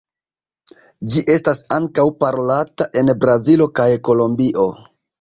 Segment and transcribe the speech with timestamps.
[1.15, 4.71] Ĝi estas ankaŭ parolata en Brazilo kaj Kolombio.